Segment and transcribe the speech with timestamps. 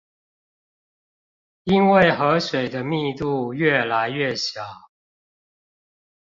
[1.63, 4.63] 因為河水的密度愈來愈小